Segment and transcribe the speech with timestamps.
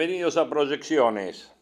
[0.00, 1.52] Bienvenidos a Proyecciones.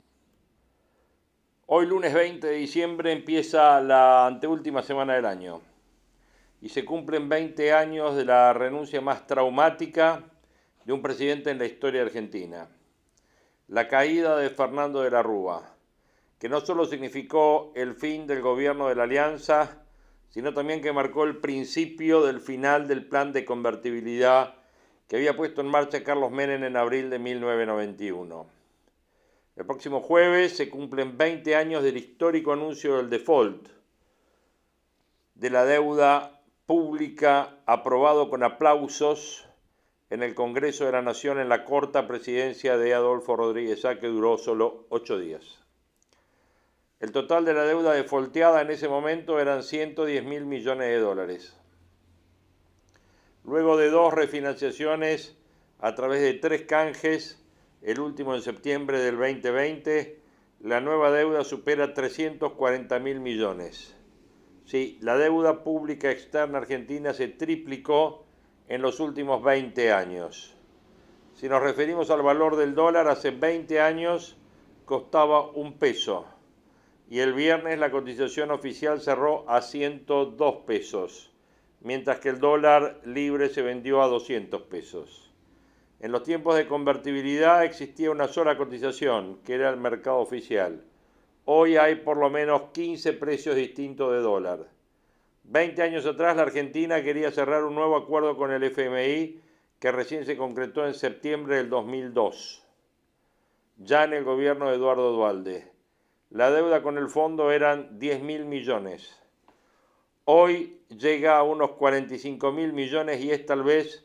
[1.67, 5.61] Hoy lunes 20 de diciembre empieza la anteúltima semana del año
[6.61, 10.23] y se cumplen 20 años de la renuncia más traumática
[10.85, 12.69] de un presidente en la historia argentina,
[13.67, 15.75] la caída de Fernando de la Rúa,
[16.39, 19.83] que no solo significó el fin del gobierno de la Alianza,
[20.29, 24.58] sino también que marcó el principio del final del plan de convertibilidad
[25.09, 28.47] que había puesto en marcha Carlos Menem en abril de 1991.
[29.57, 33.69] El próximo jueves se cumplen 20 años del histórico anuncio del default,
[35.35, 39.49] de la deuda pública aprobado con aplausos
[40.11, 44.37] en el Congreso de la Nación en la corta presidencia de Adolfo Rodríguez que duró
[44.37, 45.59] solo ocho días.
[47.01, 51.58] El total de la deuda defaulteada en ese momento eran 110 mil millones de dólares.
[53.49, 55.35] Luego de dos refinanciaciones
[55.79, 57.43] a través de tres canjes,
[57.81, 60.21] el último en septiembre del 2020,
[60.61, 63.97] la nueva deuda supera 340 mil millones.
[64.67, 68.27] Sí, la deuda pública externa argentina se triplicó
[68.69, 70.55] en los últimos 20 años.
[71.33, 74.37] Si nos referimos al valor del dólar, hace 20 años
[74.85, 76.27] costaba un peso
[77.09, 81.33] y el viernes la cotización oficial cerró a 102 pesos
[81.81, 85.33] mientras que el dólar libre se vendió a 200 pesos.
[86.01, 90.85] En los tiempos de convertibilidad existía una sola cotización, que era el mercado oficial.
[91.45, 94.69] Hoy hay por lo menos 15 precios distintos de dólar.
[95.43, 99.41] Veinte años atrás la Argentina quería cerrar un nuevo acuerdo con el FMI
[99.79, 102.65] que recién se concretó en septiembre del 2002,
[103.79, 105.73] ya en el gobierno de Eduardo Dualde.
[106.31, 109.19] La deuda con el fondo eran 10 mil millones.
[110.31, 114.05] Hoy llega a unos 45 mil millones y es tal vez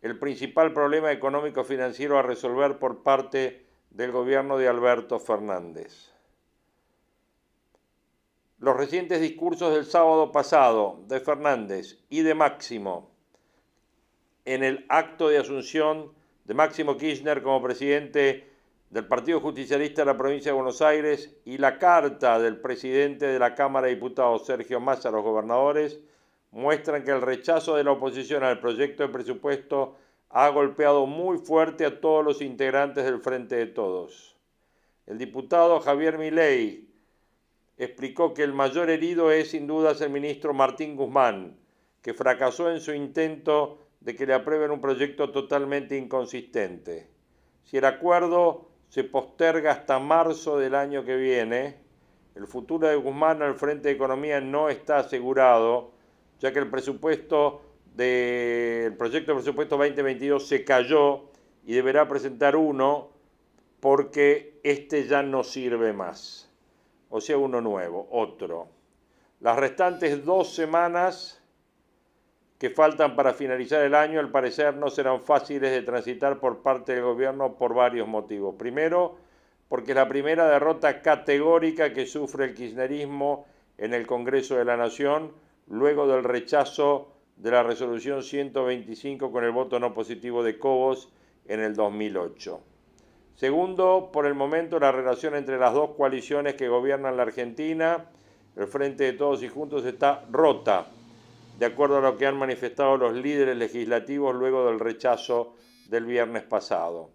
[0.00, 6.12] el principal problema económico financiero a resolver por parte del gobierno de Alberto Fernández.
[8.60, 13.10] Los recientes discursos del sábado pasado de Fernández y de Máximo
[14.44, 16.12] en el acto de asunción
[16.44, 18.55] de Máximo Kirchner como presidente
[18.90, 23.38] del Partido Justicialista de la provincia de Buenos Aires y la carta del presidente de
[23.38, 26.00] la Cámara de Diputados, Sergio Massa, a los gobernadores,
[26.52, 29.96] muestran que el rechazo de la oposición al proyecto de presupuesto
[30.30, 34.36] ha golpeado muy fuerte a todos los integrantes del Frente de Todos.
[35.06, 36.88] El diputado Javier Milei
[37.76, 41.58] explicó que el mayor herido es sin dudas el ministro Martín Guzmán,
[42.02, 47.08] que fracasó en su intento de que le aprueben un proyecto totalmente inconsistente.
[47.64, 51.76] Si el acuerdo se posterga hasta marzo del año que viene.
[52.34, 55.92] El futuro de Guzmán al frente de Economía no está asegurado,
[56.38, 57.62] ya que el presupuesto
[57.94, 61.30] del proyecto de presupuesto 2022 se cayó
[61.64, 63.08] y deberá presentar uno
[63.80, 66.50] porque este ya no sirve más.
[67.08, 68.68] O sea, uno nuevo, otro.
[69.40, 71.42] Las restantes dos semanas
[72.58, 76.94] que faltan para finalizar el año, al parecer, no serán fáciles de transitar por parte
[76.94, 78.54] del gobierno por varios motivos.
[78.56, 79.16] Primero,
[79.68, 83.46] porque es la primera derrota categórica que sufre el kirchnerismo
[83.76, 85.32] en el Congreso de la Nación,
[85.68, 91.12] luego del rechazo de la resolución 125 con el voto no positivo de Cobos
[91.46, 92.60] en el 2008.
[93.34, 98.06] Segundo, por el momento la relación entre las dos coaliciones que gobiernan la Argentina,
[98.56, 100.86] el Frente de Todos y Juntos, está rota
[101.58, 105.54] de acuerdo a lo que han manifestado los líderes legislativos luego del rechazo
[105.88, 107.10] del viernes pasado.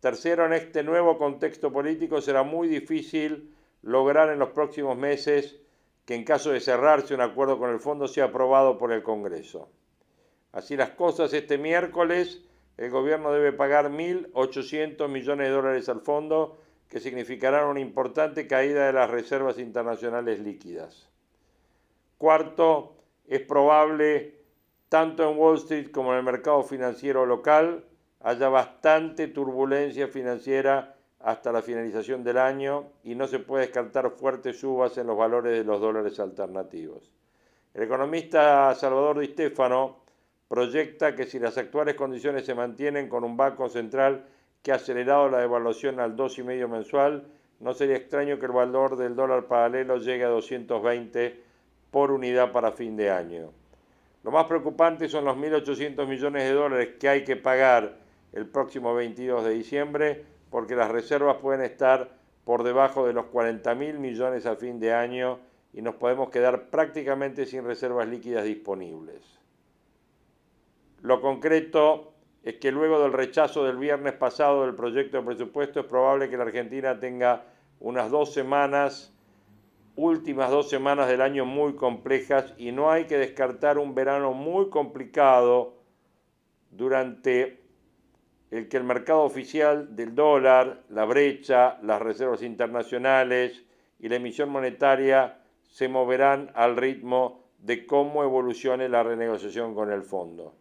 [0.00, 5.56] Tercero, en este nuevo contexto político será muy difícil lograr en los próximos meses
[6.04, 9.70] que en caso de cerrarse un acuerdo con el fondo sea aprobado por el Congreso.
[10.52, 12.42] Así las cosas, este miércoles
[12.76, 18.86] el gobierno debe pagar 1.800 millones de dólares al fondo, que significarán una importante caída
[18.86, 21.08] de las reservas internacionales líquidas.
[22.18, 24.34] Cuarto, es probable,
[24.88, 27.84] tanto en Wall Street como en el mercado financiero local,
[28.20, 34.60] haya bastante turbulencia financiera hasta la finalización del año y no se puede descartar fuertes
[34.60, 37.12] subas en los valores de los dólares alternativos.
[37.72, 39.96] El economista Salvador Di Stefano
[40.48, 44.26] proyecta que si las actuales condiciones se mantienen con un Banco Central
[44.62, 47.26] que ha acelerado la devaluación al 2,5 mensual,
[47.60, 51.43] no sería extraño que el valor del dólar paralelo llegue a 220
[51.94, 53.52] por unidad para fin de año.
[54.24, 57.98] Lo más preocupante son los 1.800 millones de dólares que hay que pagar
[58.32, 62.10] el próximo 22 de diciembre porque las reservas pueden estar
[62.44, 65.38] por debajo de los 40.000 millones a fin de año
[65.72, 69.22] y nos podemos quedar prácticamente sin reservas líquidas disponibles.
[71.00, 72.12] Lo concreto
[72.42, 76.36] es que luego del rechazo del viernes pasado del proyecto de presupuesto es probable que
[76.38, 77.44] la Argentina tenga
[77.78, 79.13] unas dos semanas,
[79.96, 84.68] últimas dos semanas del año muy complejas y no hay que descartar un verano muy
[84.68, 85.74] complicado
[86.70, 87.60] durante
[88.50, 93.64] el que el mercado oficial del dólar, la brecha, las reservas internacionales
[93.98, 95.38] y la emisión monetaria
[95.68, 100.54] se moverán al ritmo de cómo evolucione la renegociación con el fondo.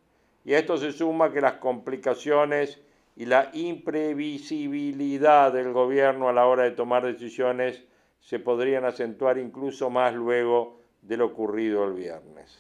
[0.46, 2.82] Y a esto se suma que las complicaciones
[3.16, 7.84] y la imprevisibilidad del gobierno a la hora de tomar decisiones
[8.24, 12.58] se podrían acentuar incluso más luego de lo ocurrido el viernes.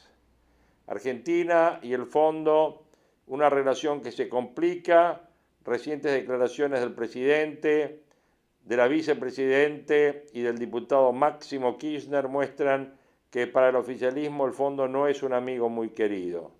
[0.88, 2.84] Argentina y el fondo
[3.28, 5.22] una relación que se complica,
[5.64, 8.02] recientes declaraciones del presidente,
[8.66, 12.96] de la vicepresidente y del diputado Máximo Kirchner muestran
[13.30, 16.52] que para el oficialismo el fondo no es un amigo muy querido.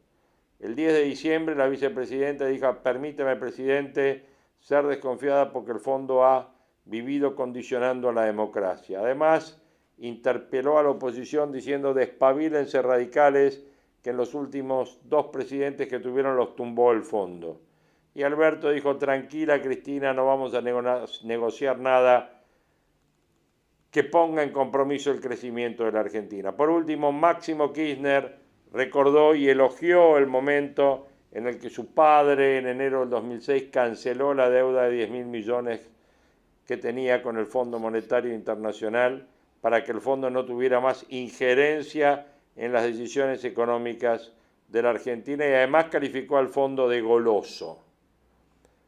[0.60, 4.26] El 10 de diciembre la vicepresidenta dijo, permíteme presidente
[4.62, 6.53] ser desconfiada porque el fondo ha
[6.86, 9.00] vivido condicionando a la democracia.
[9.00, 9.62] Además,
[9.98, 13.64] interpeló a la oposición diciendo despabilense radicales
[14.02, 17.62] que en los últimos dos presidentes que tuvieron los tumbó el fondo.
[18.14, 22.42] Y Alberto dijo, tranquila Cristina, no vamos a negociar nada
[23.90, 26.56] que ponga en compromiso el crecimiento de la Argentina.
[26.56, 28.40] Por último, Máximo Kirchner
[28.72, 34.34] recordó y elogió el momento en el que su padre en enero del 2006 canceló
[34.34, 35.90] la deuda de 10 mil millones
[36.68, 39.28] que tenía con el Fondo Monetario Internacional
[39.62, 44.34] para que el fondo no tuviera más injerencia en las decisiones económicas
[44.68, 47.80] de la Argentina y además calificó al fondo de goloso.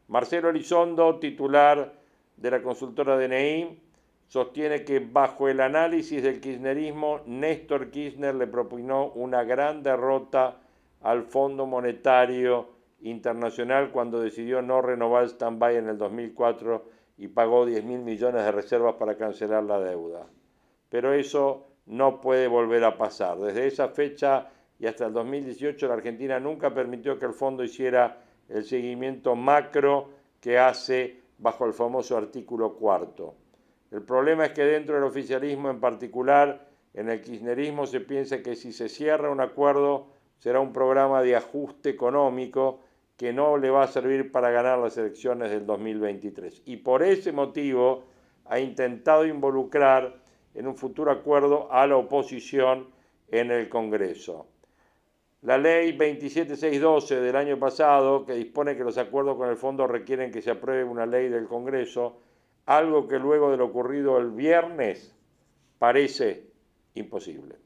[0.08, 1.94] Marcelo Elizondo, titular
[2.38, 3.80] de la consultora DNI,
[4.28, 10.58] sostiene que bajo el análisis del kirchnerismo, Néstor Kirchner le propinó una gran derrota
[11.02, 12.70] al Fondo Monetario
[13.02, 18.44] Internacional cuando decidió no renovar el stand-by en el 2004 y pagó 10 mil millones
[18.44, 20.28] de reservas para cancelar la deuda.
[20.90, 23.38] Pero eso no puede volver a pasar.
[23.40, 28.22] Desde esa fecha y hasta el 2018 la Argentina nunca permitió que el fondo hiciera
[28.50, 30.10] el seguimiento macro
[30.40, 33.36] que hace bajo el famoso artículo cuarto.
[33.92, 38.56] El problema es que dentro del oficialismo en particular, en el kirchnerismo se piensa que
[38.56, 40.08] si se cierra un acuerdo
[40.38, 42.82] será un programa de ajuste económico
[43.18, 46.64] que no le va a servir para ganar las elecciones del 2023.
[46.66, 48.04] Y por ese motivo
[48.46, 50.16] ha intentado involucrar
[50.54, 52.88] en un futuro acuerdo a la oposición
[53.30, 54.48] en el Congreso.
[55.42, 60.32] La ley 27612 del año pasado, que dispone que los acuerdos con el fondo requieren
[60.32, 62.18] que se apruebe una ley del Congreso,
[62.66, 65.16] algo que luego de lo ocurrido el viernes
[65.78, 66.48] parece
[66.96, 67.65] imposible.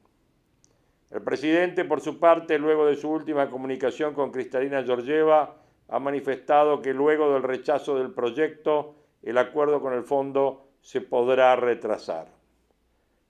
[1.12, 5.56] El presidente, por su parte, luego de su última comunicación con Cristalina Georgieva,
[5.88, 11.56] ha manifestado que luego del rechazo del proyecto, el acuerdo con el fondo se podrá
[11.56, 12.28] retrasar.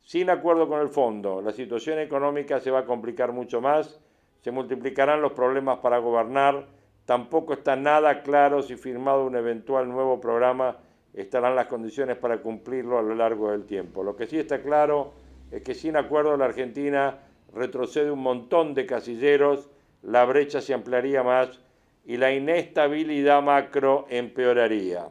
[0.01, 3.99] Sin acuerdo con el fondo, la situación económica se va a complicar mucho más,
[4.41, 6.65] se multiplicarán los problemas para gobernar,
[7.05, 10.77] tampoco está nada claro si firmado un eventual nuevo programa
[11.13, 14.03] estarán las condiciones para cumplirlo a lo largo del tiempo.
[14.03, 15.13] Lo que sí está claro
[15.49, 17.19] es que sin acuerdo la Argentina
[17.53, 19.69] retrocede un montón de casilleros,
[20.01, 21.59] la brecha se ampliaría más
[22.05, 25.09] y la inestabilidad macro empeoraría.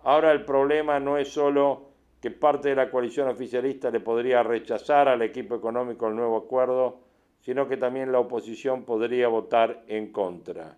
[0.00, 1.88] Ahora el problema no es solo
[2.20, 7.00] que parte de la coalición oficialista le podría rechazar al equipo económico el nuevo acuerdo,
[7.40, 10.76] sino que también la oposición podría votar en contra.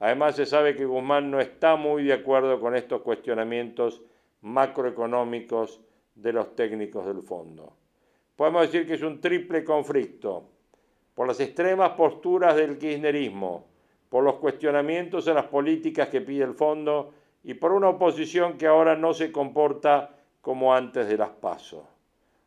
[0.00, 4.02] Además, se sabe que Guzmán no está muy de acuerdo con estos cuestionamientos
[4.40, 5.80] macroeconómicos
[6.14, 7.77] de los técnicos del fondo.
[8.38, 10.44] Podemos decir que es un triple conflicto,
[11.12, 13.66] por las extremas posturas del kirchnerismo,
[14.08, 18.68] por los cuestionamientos a las políticas que pide el fondo y por una oposición que
[18.68, 21.82] ahora no se comporta como antes de las pasos.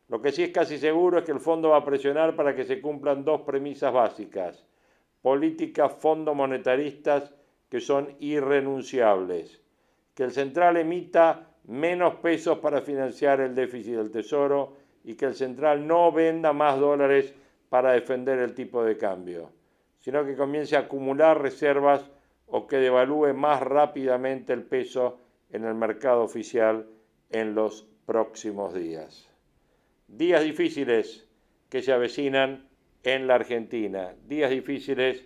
[0.07, 2.63] Lo que sí es casi seguro es que el fondo va a presionar para que
[2.63, 4.65] se cumplan dos premisas básicas,
[5.21, 7.33] políticas fondo monetaristas
[7.67, 9.59] que son irrenunciables,
[10.15, 15.35] que el central emita menos pesos para financiar el déficit del Tesoro y que el
[15.35, 17.33] central no venda más dólares
[17.69, 19.51] para defender el tipo de cambio,
[19.99, 22.09] sino que comience a acumular reservas
[22.47, 25.19] o que devalúe más rápidamente el peso
[25.51, 26.87] en el mercado oficial
[27.29, 29.27] en los próximos días.
[30.07, 31.25] Días difíciles
[31.69, 32.67] que se avecinan
[33.03, 35.23] en la Argentina, días difíciles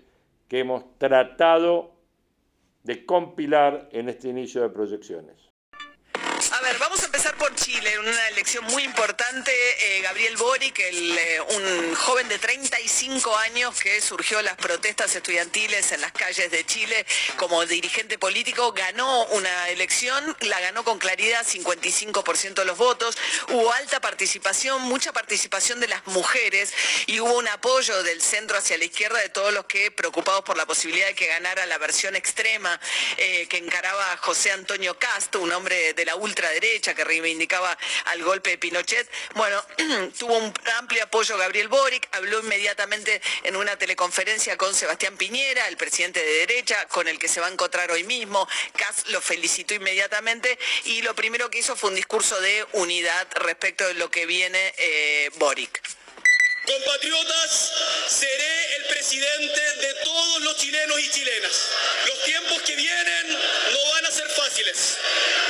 [0.47, 1.95] que hemos tratado
[2.83, 5.49] de compilar en este inicio de proyecciones.
[6.13, 9.14] A ver, vamos a empezar por Chile, una elección muy importante.
[9.27, 16.01] Eh, Gabriel Boric, eh, un joven de 35 años que surgió las protestas estudiantiles en
[16.01, 17.03] las calles de Chile
[17.35, 23.17] como dirigente político, ganó una elección, la ganó con claridad, 55% de los votos.
[23.49, 26.71] Hubo alta participación, mucha participación de las mujeres
[27.07, 30.55] y hubo un apoyo del centro hacia la izquierda de todos los que preocupados por
[30.55, 32.79] la posibilidad de que ganara la versión extrema
[33.17, 38.51] eh, que encaraba José Antonio Castro, un hombre de la ultraderecha que reivindicaba al golpe
[38.51, 39.14] de Pinochet.
[39.35, 39.63] Bueno,
[40.19, 45.77] tuvo un amplio apoyo Gabriel Boric, habló inmediatamente en una teleconferencia con Sebastián Piñera, el
[45.77, 48.47] presidente de derecha, con el que se va a encontrar hoy mismo.
[48.75, 53.87] Cas lo felicitó inmediatamente y lo primero que hizo fue un discurso de unidad respecto
[53.87, 55.81] de lo que viene eh, Boric.
[56.65, 57.71] Compatriotas,
[58.07, 61.69] seré el presidente de todos los chilenos y chilenas.
[62.07, 63.39] Los tiempos que vienen
[63.71, 64.97] no van a ser fáciles.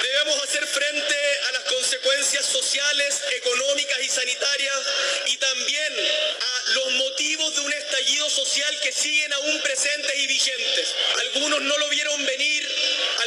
[0.02, 1.16] Debemos hacer frente
[1.48, 4.80] a las consecuencias sociales, económicas y sanitarias
[5.28, 5.94] y también
[6.42, 10.96] a los motivos de un estallido social que siguen aún presentes y vigentes.
[11.22, 12.76] Algunos no lo vieron venir,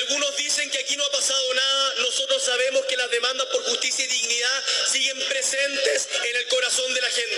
[0.09, 1.95] algunos dicen que aquí no ha pasado nada.
[1.99, 7.01] Nosotros sabemos que las demandas por justicia y dignidad siguen presentes en el corazón de
[7.01, 7.37] la gente.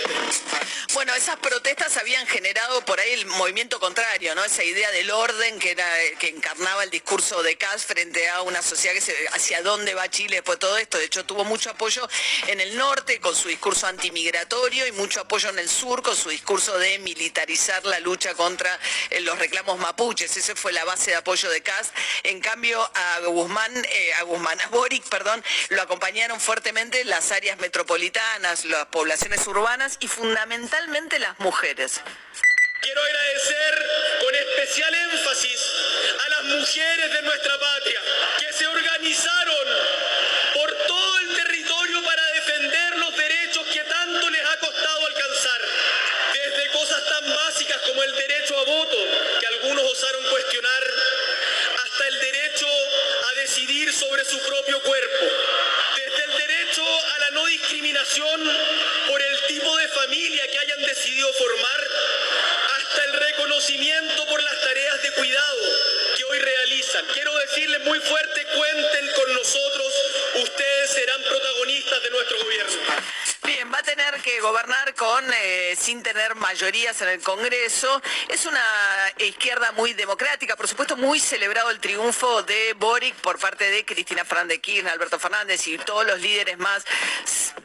[0.93, 4.43] Bueno, esas protestas habían generado por ahí el movimiento contrario, ¿no?
[4.43, 5.87] Esa idea del orden que era
[6.19, 10.09] que encarnaba el discurso de Kass frente a una sociedad que se, hacia dónde va
[10.09, 10.97] Chile después de todo esto.
[10.97, 12.07] De hecho, tuvo mucho apoyo
[12.47, 16.29] en el norte con su discurso antimigratorio y mucho apoyo en el sur con su
[16.29, 20.35] discurso de militarizar la lucha contra eh, los reclamos mapuches.
[20.37, 21.91] Esa fue la base de apoyo de Kass.
[22.23, 22.60] En cambio,
[22.93, 28.85] a Guzmán, eh, a Guzmán, a Boric, perdón, lo acompañaron fuertemente las áreas metropolitanas, las
[28.87, 32.01] poblaciones urbanas y fundamentalmente fundamentalmente las mujeres.
[32.81, 33.85] Quiero agradecer
[34.21, 35.59] con especial énfasis
[36.25, 38.01] a las mujeres de nuestra patria
[38.39, 39.67] que se organizaron
[40.53, 45.61] por todo el territorio para defender los derechos que tanto les ha costado alcanzar.
[46.33, 48.97] Desde cosas tan básicas como el derecho a voto,
[49.39, 50.83] que algunos osaron cuestionar,
[54.01, 55.25] sobre su propio cuerpo.
[55.95, 58.41] Desde el derecho a la no discriminación
[59.07, 61.87] por el tipo de familia que hayan decidido formar,
[62.77, 65.61] hasta el reconocimiento por las tareas de cuidado
[66.17, 67.05] que hoy realizan.
[67.13, 69.93] Quiero decirles muy fuerte, cuenten con nosotros,
[70.35, 72.81] ustedes serán protagonistas de nuestro gobierno.
[73.73, 78.01] Va a tener que gobernar con eh, sin tener mayorías en el Congreso.
[78.27, 78.61] Es una
[79.19, 84.25] izquierda muy democrática, por supuesto, muy celebrado el triunfo de Boric por parte de Cristina
[84.25, 86.83] Fernández Kirchner, Alberto Fernández y todos los líderes más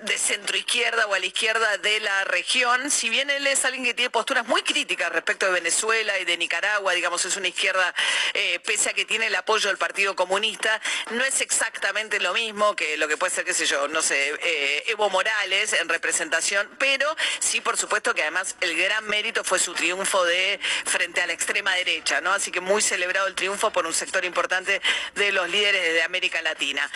[0.03, 2.91] de centro izquierda o a la izquierda de la región.
[2.91, 6.37] Si bien él es alguien que tiene posturas muy críticas respecto de Venezuela y de
[6.37, 7.95] Nicaragua, digamos, es una izquierda,
[8.35, 12.77] eh, pese a que tiene el apoyo del Partido Comunista, no es exactamente lo mismo
[12.77, 16.69] que lo que puede ser, qué sé yo, no sé, eh, Evo Morales en representación,
[16.79, 17.07] pero
[17.41, 21.33] sí, por supuesto que además el gran mérito fue su triunfo de frente a la
[21.33, 22.33] extrema derecha, ¿no?
[22.33, 24.81] Así que muy celebrado el triunfo por un sector importante
[25.15, 26.89] de los líderes de América Latina.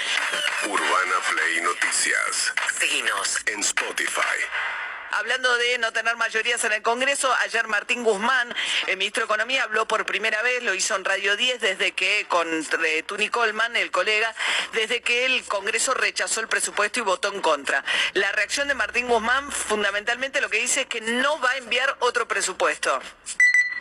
[0.67, 2.53] Urbana Play Noticias.
[2.79, 4.39] Seguinos en Spotify.
[5.13, 8.55] Hablando de no tener mayorías en el Congreso, ayer Martín Guzmán,
[8.87, 12.27] el ministro de Economía, habló por primera vez, lo hizo en Radio 10 desde que,
[12.29, 14.33] con eh, Tuni Colman, el colega,
[14.73, 17.85] desde que el Congreso rechazó el presupuesto y votó en contra.
[18.15, 21.97] La reacción de Martín Guzmán fundamentalmente lo que dice es que no va a enviar
[22.01, 23.01] otro presupuesto.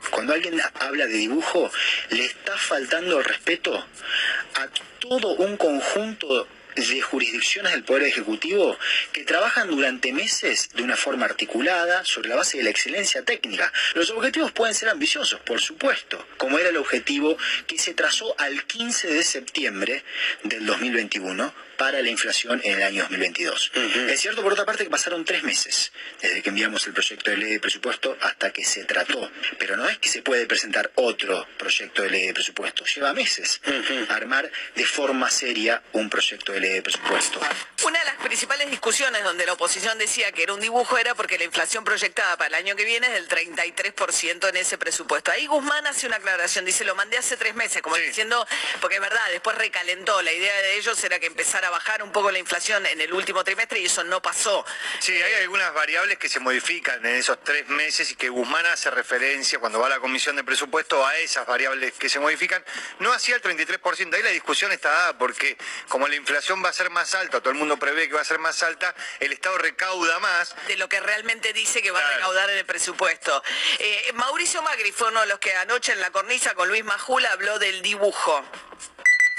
[0.10, 1.70] Cuando alguien habla de dibujo,
[2.10, 4.68] le está faltando respeto a
[5.00, 8.78] todo un conjunto de jurisdicciones del Poder Ejecutivo
[9.12, 13.72] que trabajan durante meses de una forma articulada sobre la base de la excelencia técnica.
[13.96, 18.64] Los objetivos pueden ser ambiciosos, por supuesto, como era el objetivo que se trazó al
[18.66, 20.04] 15 de septiembre
[20.44, 23.72] del 2021 para la inflación en el año 2022.
[24.10, 27.38] Es cierto, por otra parte, que pasaron tres meses desde que enviamos el proyecto de
[27.38, 31.48] ley de presupuesto hasta que se trató, pero no es que se puede presentar otro
[31.58, 33.62] proyecto de ley de presupuesto, lleva meses
[34.10, 37.40] armar de forma seria un proyecto de ley eh, presupuesto.
[37.86, 41.38] Una de las principales discusiones donde la oposición decía que era un dibujo era porque
[41.38, 45.32] la inflación proyectada para el año que viene es del 33% en ese presupuesto.
[45.32, 48.46] Ahí Guzmán hace una aclaración, dice, lo mandé hace tres meses, como diciendo,
[48.82, 52.32] porque es verdad, después recalentó, la idea de ellos era que empezara bajar un poco
[52.32, 54.66] la inflación en el último trimestre y eso no pasó.
[55.00, 58.92] Sí, hay algunas variables que se modifican en esos tres meses y que Guzmán hace
[58.92, 62.64] referencia cuando va a la comisión de presupuesto a esas variables que se modifican.
[63.00, 65.58] No hacía el 33%, ahí la discusión está dada porque
[65.88, 68.26] como la inflación va a ser más alta, todo el mundo prevé que va a
[68.26, 70.56] ser más alta, el Estado recauda más.
[70.68, 73.44] De lo que realmente dice que va a recaudar en el presupuesto.
[73.80, 77.32] Eh, Mauricio Magri fue uno de los que anoche en la cornisa con Luis Majula
[77.32, 78.44] habló del dibujo.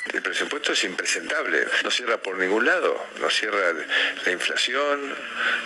[0.06, 3.72] El presupuesto es impresentable, no cierra por ningún lado, no cierra
[4.24, 5.14] la inflación,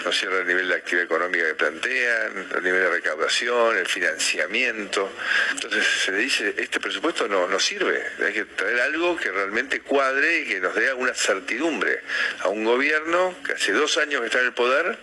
[0.04, 5.10] no cierra el nivel de actividad económica que plantean, el nivel de recaudación, el financiamiento.
[5.52, 9.80] Entonces se le dice, este presupuesto no, no sirve, hay que traer algo que realmente
[9.80, 12.02] cuadre y que nos dé alguna certidumbre
[12.40, 14.98] a un gobierno que hace dos años está en el poder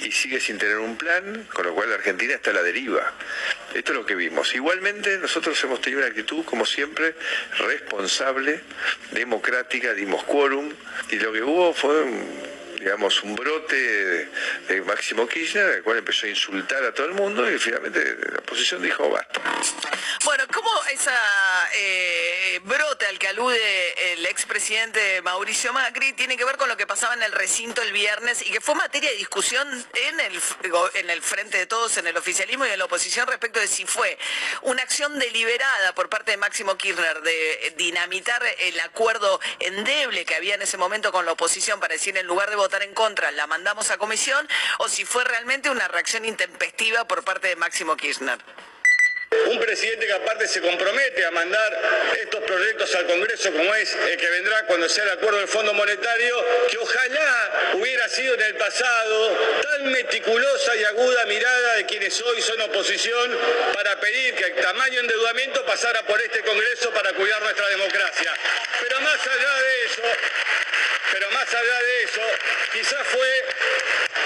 [0.00, 3.12] y sigue sin tener un plan, con lo cual la Argentina está a la deriva.
[3.74, 4.54] Esto es lo que vimos.
[4.54, 7.14] Igualmente nosotros hemos tenido una actitud, como siempre,
[7.58, 8.60] responsable,
[9.10, 10.72] democrática, dimos quórum,
[11.10, 12.04] y lo que hubo fue
[12.84, 14.28] digamos, un brote
[14.68, 18.40] de, Máximo Kirchner, el cual empezó a insultar a todo el mundo y finalmente la
[18.40, 19.40] oposición dijo basta.
[20.22, 21.18] Bueno, ¿cómo esa
[21.74, 24.03] eh, brote al que alude
[24.34, 28.42] expresidente Mauricio Macri tiene que ver con lo que pasaba en el recinto el viernes
[28.42, 30.40] y que fue materia de discusión en el,
[30.94, 33.86] en el frente de todos, en el oficialismo y en la oposición respecto de si
[33.86, 34.18] fue
[34.62, 40.56] una acción deliberada por parte de Máximo Kirchner de dinamitar el acuerdo endeble que había
[40.56, 43.46] en ese momento con la oposición para decir en lugar de votar en contra, la
[43.46, 44.48] mandamos a comisión,
[44.78, 48.38] o si fue realmente una reacción intempestiva por parte de Máximo Kirchner.
[49.46, 54.16] Un presidente que aparte se compromete a mandar estos proyectos al Congreso como es el
[54.16, 58.54] que vendrá cuando sea el acuerdo del Fondo Monetario, que ojalá hubiera sido en el
[58.56, 63.38] pasado tan meticulosa y aguda mirada de quienes hoy son oposición
[63.74, 68.32] para pedir que el tamaño endeudamiento pasara por este Congreso para cuidar nuestra democracia.
[68.80, 70.02] Pero más allá de eso,
[71.12, 72.22] pero más allá de eso,
[72.72, 73.44] quizás fue,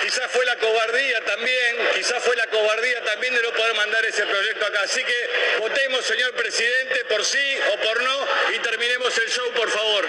[0.02, 4.24] quizás fue la cobardía también, quizás fue la cobardía también de no poder mandar ese
[4.26, 4.80] proyecto acá.
[4.82, 9.70] Así que votemos, señor presidente, por sí o por no y terminemos el show, por
[9.70, 10.06] favor.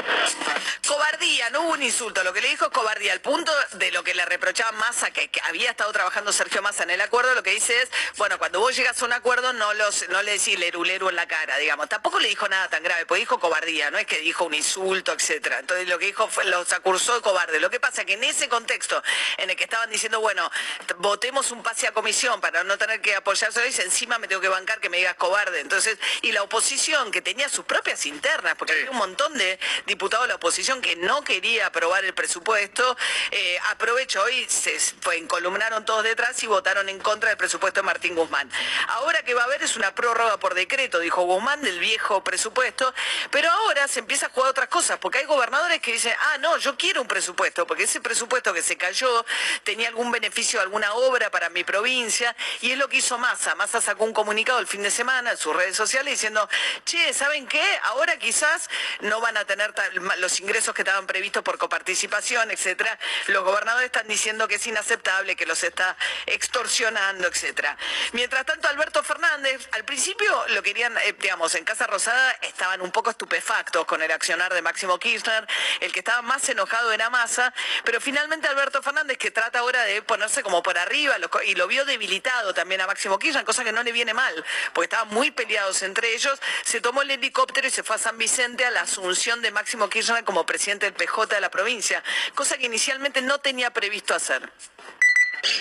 [0.88, 3.14] Cobardía, no hubo un insulto, lo que le dijo es cobardía.
[3.14, 6.90] Al punto de lo que le reprochaba Massa, que, había estado trabajando Sergio Massa en
[6.90, 10.10] el acuerdo, lo que dice es, bueno, cuando vos llegas a un acuerdo no, los,
[10.10, 11.90] no le decís leruleru en la cara, digamos.
[11.90, 15.14] Tampoco le dijo nada tan grave, pues dijo cobardía, no es que dijo un insulto,
[15.14, 15.60] etcétera.
[15.60, 17.60] Entonces lo que dijo fue, los acusó de cobarde.
[17.60, 19.02] Lo que pasa es que en ese contexto
[19.38, 20.50] en el que estaban diciendo, bueno,
[20.98, 24.50] votemos un pase a comisión para no tener que apoyarse, dice, encima me tengo que
[24.50, 25.60] bancar que me digas cobarde.
[25.60, 30.26] Entonces, y la oposición que tenía sus propias internas, porque había un montón de diputados
[30.26, 32.98] de la oposición que no quería aprobar el presupuesto,
[33.32, 34.76] eh, aprovecho hoy, se
[35.14, 38.50] encolumnaron todos detrás y votaron en contra del presupuesto de Martín Guzmán.
[38.88, 42.92] Ahora que va a haber es una prórroga por decreto, dijo Guzmán, del viejo presupuesto,
[43.30, 46.58] pero ahora se empieza a jugar otras cosas, porque hay gobernadores que dicen, ah, no,
[46.58, 49.26] yo quiero un presupuesto, porque ese presupuesto que se cayó
[49.64, 53.56] tenía algún beneficio, alguna obra para mi provincia, y es lo que hizo Massa.
[53.56, 56.48] Massa sacó un comunicado el fin de semana en sus redes sociales diciendo,
[56.86, 57.64] che, ¿saben qué?
[57.84, 58.70] Ahora quizás
[59.02, 59.74] no van a tener
[60.18, 62.98] los ingresos que estaban previstos por coparticipación, etcétera.
[63.28, 67.78] Los gobernadores están diciendo que es inaceptable, que los está extorsionando, etcétera.
[68.14, 72.92] Mientras tanto, Alberto Fernández, al principio lo querían, eh, digamos, en Casa Rosada estaban un
[72.92, 75.48] poco estupefactos con el accionar de Máximo Kirchner,
[75.80, 80.02] el que estaba más enojado era Massa, pero finalmente Alberto Fernández, que trata ahora de
[80.02, 83.84] ponerse como por arriba, y lo vio debilitado también a Máximo Kirchner, cosa que no
[83.84, 87.84] le viene mal, porque estaban muy peleados entre ellos, se tomó el helicóptero y se
[87.84, 91.42] fue a San Vicente a la asunción de Máximo Kirchner como presidente del PJ de
[91.42, 92.04] la provincia,
[92.36, 94.50] cosa que inicialmente no tenía previsto hacer.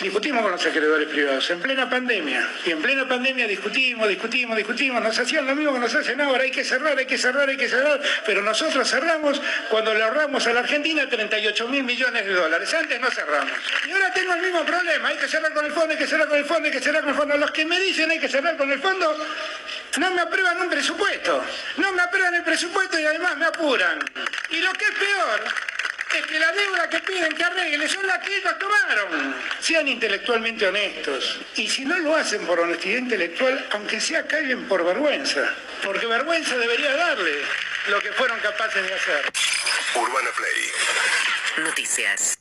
[0.01, 2.49] Discutimos con los acreedores privados en plena pandemia.
[2.67, 5.03] Y en plena pandemia discutimos, discutimos, discutimos.
[5.03, 6.43] Nos hacían lo mismo que nos hacen ahora.
[6.43, 8.01] Hay que cerrar, hay que cerrar, hay que cerrar.
[8.27, 12.73] Pero nosotros cerramos cuando le ahorramos a la Argentina 38 mil millones de dólares.
[12.75, 13.53] Antes no cerramos.
[13.87, 15.09] Y ahora tengo el mismo problema.
[15.09, 17.03] Hay que cerrar con el fondo, hay que cerrar con el fondo, hay que cerrar
[17.03, 17.37] con el fondo.
[17.37, 19.17] Los que me dicen hay que cerrar con el fondo
[19.99, 21.45] no me aprueban un presupuesto.
[21.77, 23.99] No me aprueban el presupuesto y además me apuran.
[24.51, 25.41] Y lo que es peor
[26.49, 29.35] la deuda que piden que arregle son las que ellos tomaron.
[29.61, 31.41] Sean intelectualmente honestos.
[31.57, 35.55] Y si no lo hacen por honestidad intelectual, aunque sea caigan por vergüenza.
[35.85, 37.43] Porque vergüenza debería darle
[37.89, 39.33] lo que fueron capaces de hacer.
[39.95, 41.65] Urbana Play.
[41.65, 42.38] Noticias.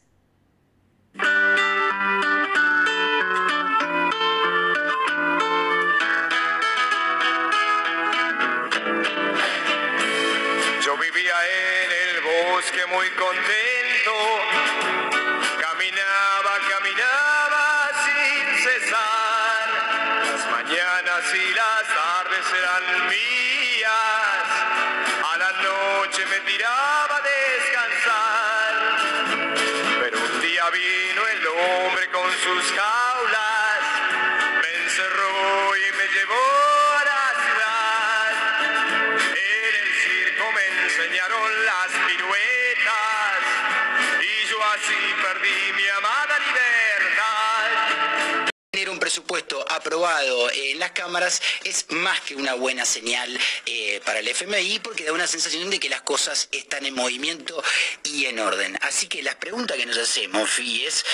[49.77, 55.03] Aprobado en las cámaras es más que una buena señal eh, para el FMI porque
[55.03, 57.63] da una sensación de que las cosas están en movimiento
[58.03, 58.77] y en orden.
[58.81, 61.05] Así que las preguntas que nos hacemos, Fi, es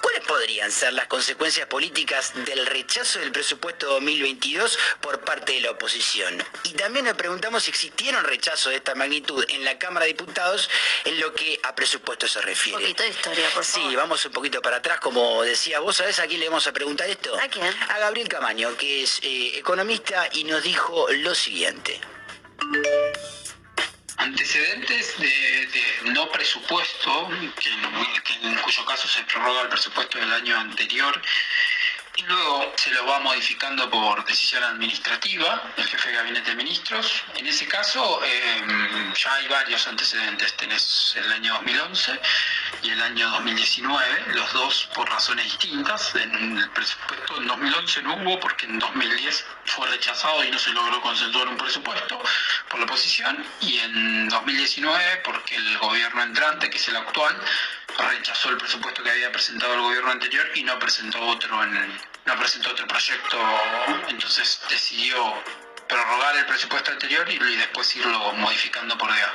[0.00, 5.72] ¿cuáles podrían ser las consecuencias políticas del rechazo del presupuesto 2022 por parte de la
[5.72, 6.40] oposición?
[6.62, 10.70] Y también nos preguntamos si existieron rechazos de esta magnitud en la Cámara de Diputados
[11.04, 12.76] en lo que a presupuesto se refiere.
[12.76, 13.90] Un poquito de historia, por favor.
[13.90, 16.72] Sí, vamos un poquito para atrás, como decía vos, ¿sabés a quién le vamos a
[16.72, 17.36] preguntar esto?
[17.36, 17.66] ¿A quién?
[17.88, 22.00] A Gabriel Camaño, que es eh, economista y nos dijo lo siguiente.
[24.20, 27.28] Antecedentes de, no presupuesto,
[27.58, 27.80] que en,
[28.22, 31.20] que en cuyo caso se prorroga el presupuesto del año anterior
[32.16, 37.22] y luego se lo va modificando por decisión administrativa del jefe de gabinete de ministros.
[37.36, 42.20] En ese caso eh, ya hay varios antecedentes, tenés el año 2011
[42.82, 46.14] y el año 2019, los dos por razones distintas.
[46.14, 50.70] En el presupuesto en 2011 no hubo porque en 2010 fue rechazado y no se
[50.70, 52.20] logró consensuar un presupuesto
[52.68, 57.36] por la oposición y en 2019 porque el gobierno entrante, que es el actual,
[58.02, 62.36] rechazó el presupuesto que había presentado el gobierno anterior y no presentó otro en, no
[62.36, 63.38] presentó otro proyecto,
[64.08, 65.42] entonces decidió
[65.88, 69.32] prorrogar el presupuesto anterior y, después irlo modificando por día.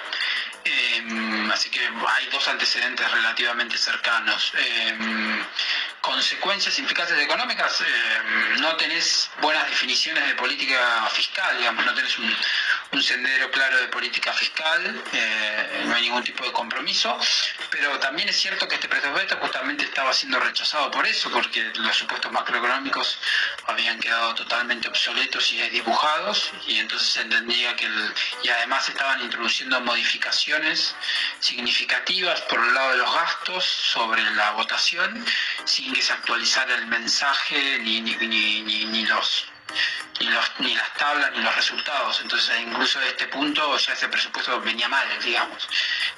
[0.63, 4.53] Eh, así que hay dos antecedentes relativamente cercanos.
[4.57, 4.97] Eh,
[6.01, 7.85] consecuencias eficaces económicas, eh,
[8.59, 12.35] no tenés buenas definiciones de política fiscal, digamos, no tenés un,
[12.91, 17.17] un sendero claro de política fiscal, eh, no hay ningún tipo de compromiso,
[17.69, 21.95] pero también es cierto que este presupuesto justamente estaba siendo rechazado por eso, porque los
[21.95, 23.19] supuestos macroeconómicos
[23.67, 29.21] habían quedado totalmente obsoletos y desdibujados, y entonces se entendía que, el, y además estaban
[29.21, 30.95] introduciendo modificaciones
[31.39, 35.25] significativas por el lado de los gastos sobre la votación,
[35.65, 39.47] sin que se actualizara el mensaje ni, ni, ni, ni, ni los
[40.59, 42.19] ni, las tablas ni los resultados.
[42.21, 45.67] Entonces, incluso de este punto ya ese presupuesto venía mal, digamos.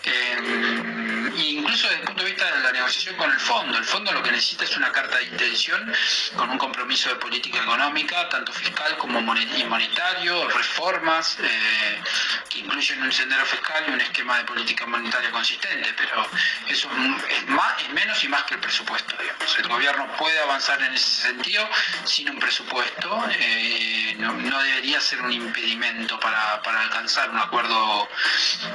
[0.04, 4.12] Eh, incluso desde el punto de vista de la negociación con el fondo, el fondo
[4.12, 5.94] lo que necesita es una carta de intención
[6.36, 12.02] con un compromiso de política económica, tanto fiscal como monetario, reformas eh,
[12.50, 16.28] que incluyen un sendero fiscal y un esquema de política monetaria consistente, pero
[16.68, 16.90] eso
[17.30, 19.16] es, más, es menos y más que el presupuesto.
[19.18, 19.58] Digamos.
[19.58, 21.68] El gobierno puede avanzar en ese sentido
[22.06, 23.26] sin un presupuesto.
[23.40, 28.10] Eh, no, debería ser un impedimento para, para alcanzar un acuerdo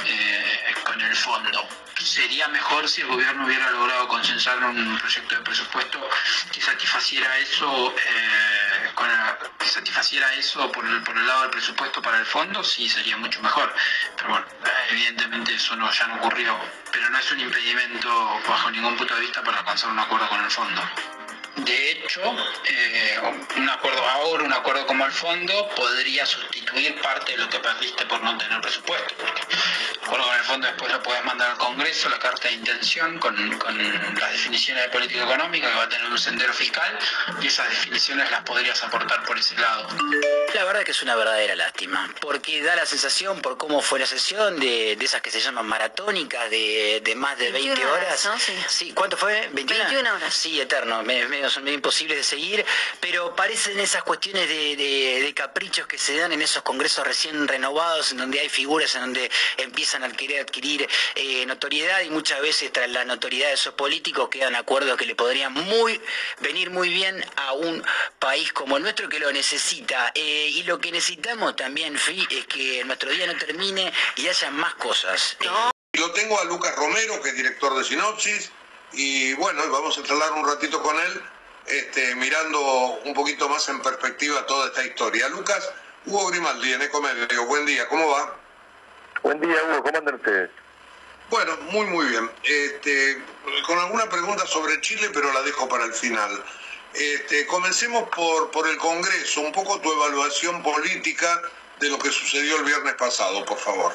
[0.06, 1.66] eh, con el fondo.
[1.98, 6.00] Sería mejor si el gobierno hubiera logrado consensar un proyecto de presupuesto
[6.52, 8.90] que satisfaciera eso, eh,
[9.58, 13.16] que satisfaciera eso por el, por el lado del presupuesto para el fondo, sí sería
[13.16, 13.72] mucho mejor.
[14.16, 14.46] Pero bueno,
[14.90, 16.56] evidentemente eso no, ya no ocurrió.
[16.90, 20.42] Pero no es un impedimento bajo ningún punto de vista para alcanzar un acuerdo con
[20.44, 20.82] el fondo.
[21.56, 22.22] De hecho,
[22.64, 23.20] eh,
[23.56, 28.06] un acuerdo ahora, un acuerdo como el fondo, podría sustituir parte de lo que perdiste
[28.06, 29.14] por no tener presupuesto.
[29.18, 32.54] Porque el acuerdo con el fondo después lo puedes mandar al Congreso, la carta de
[32.54, 33.78] intención con, con,
[34.18, 36.98] las definiciones de política económica que va a tener un sendero fiscal
[37.40, 39.88] y esas definiciones las podrías aportar por ese lado.
[40.54, 44.06] La verdad que es una verdadera lástima, porque da la sensación por cómo fue la
[44.06, 48.24] sesión de, de esas que se llaman maratónicas de, de más de 20 horas.
[48.24, 48.38] horas ¿no?
[48.38, 48.64] sí.
[48.68, 48.92] sí.
[48.94, 49.50] ¿Cuánto fue?
[49.52, 49.66] ¿21?
[49.66, 50.34] 21 horas.
[50.34, 51.02] Sí, eterno.
[51.02, 52.64] Me, me, son medio imposibles de seguir,
[53.00, 57.48] pero parecen esas cuestiones de, de, de, caprichos que se dan en esos congresos recién
[57.48, 62.40] renovados, en donde hay figuras en donde empiezan a querer adquirir eh, notoriedad y muchas
[62.40, 66.00] veces tras la notoriedad de esos políticos quedan acuerdos que le podrían muy
[66.40, 67.82] venir muy bien a un
[68.18, 70.12] país como el nuestro que lo necesita.
[70.14, 74.50] Eh, y lo que necesitamos también, Fi, es que nuestro día no termine y haya
[74.50, 75.36] más cosas.
[75.44, 75.70] No.
[75.94, 78.50] Lo tengo a Lucas Romero, que es director de Sinopsis,
[78.92, 81.22] y bueno, vamos a charlar un ratito con él
[81.66, 82.60] este, mirando
[83.04, 85.28] un poquito más en perspectiva toda esta historia.
[85.28, 85.70] Lucas,
[86.06, 88.36] Hugo Grimaldi, en Ecomedio, buen día, ¿cómo va?
[89.22, 90.50] Buen día, Hugo, ¿cómo andan ustedes?
[91.30, 92.30] Bueno, muy, muy bien.
[92.42, 93.22] Este,
[93.66, 96.44] con alguna pregunta sobre Chile, pero la dejo para el final.
[96.92, 101.40] Este, comencemos por, por el Congreso, un poco tu evaluación política
[101.80, 103.92] de lo que sucedió el viernes pasado, por favor.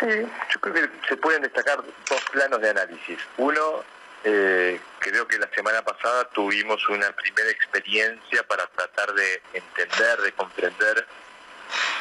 [0.00, 0.06] Sí,
[0.52, 3.18] yo creo que se pueden destacar dos planos de análisis.
[3.38, 3.84] Uno,
[4.24, 10.32] eh, creo que la semana pasada tuvimos una primera experiencia para tratar de entender, de
[10.32, 11.06] comprender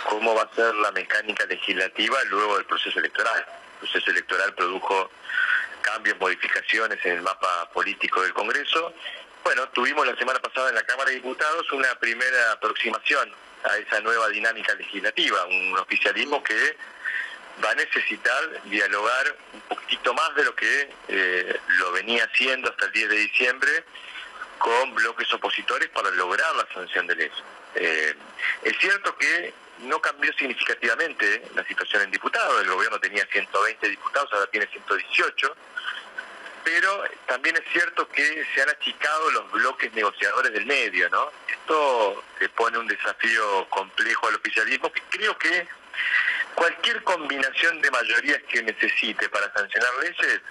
[0.10, 3.46] cómo va a ser la mecánica legislativa luego del proceso electoral.
[3.48, 5.10] El proceso electoral produjo
[5.82, 8.94] cambios, modificaciones en el mapa político del Congreso.
[9.44, 13.32] Bueno, tuvimos la semana pasada en la Cámara de Diputados una primera aproximación
[13.64, 16.76] a esa nueva dinámica legislativa, un oficialismo que
[17.64, 22.86] va a necesitar dialogar un poquito más de lo que eh, lo venía haciendo hasta
[22.86, 23.84] el 10 de diciembre
[24.58, 27.32] con bloques opositores para lograr la sanción de ley.
[27.76, 28.16] Eh,
[28.64, 34.32] es cierto que no cambió significativamente la situación en diputados, el gobierno tenía 120 diputados,
[34.34, 35.56] ahora tiene 118,
[36.64, 41.32] pero también es cierto que se han achicado los bloques negociadores del medio, ¿no?
[41.48, 45.68] Esto le pone un desafío complejo al oficialismo que creo que
[46.56, 50.42] cualquier combinación de mayorías que necesite para sancionar leyes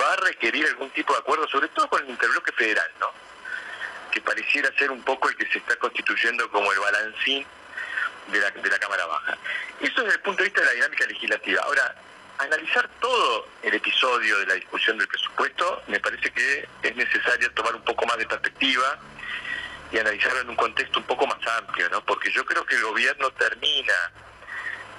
[0.00, 3.10] va a requerir algún tipo de acuerdo, sobre todo con el interbloque federal, ¿no?
[4.12, 7.46] Que pareciera ser un poco el que se está constituyendo como el balancín
[8.28, 9.38] de la, de la Cámara Baja.
[9.80, 11.62] Eso desde el punto de vista de la dinámica legislativa.
[11.62, 11.94] Ahora,
[12.38, 17.74] analizar todo el episodio de la discusión del presupuesto, me parece que es necesario tomar
[17.74, 18.98] un poco más de perspectiva
[19.92, 22.04] y analizarlo en un contexto un poco más amplio, ¿no?
[22.04, 23.94] Porque yo creo que el gobierno termina